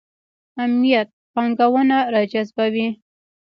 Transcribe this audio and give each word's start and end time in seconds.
امنیت 0.63 1.09
پانګونه 1.33 1.97
راجذبوي 2.13 2.87